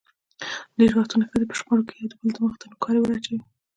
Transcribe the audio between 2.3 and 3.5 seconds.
مخ ته نوکارې ور اچوي.